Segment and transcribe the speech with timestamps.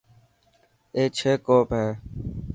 [0.95, 1.87] اي ڇهه ڪوپ هي.